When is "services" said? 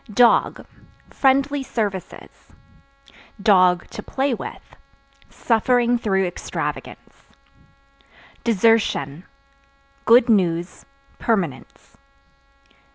1.61-2.51